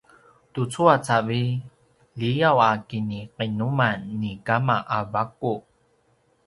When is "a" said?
0.93-0.97, 2.69-2.71, 4.97-4.99